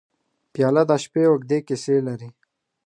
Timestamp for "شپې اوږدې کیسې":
1.03-1.97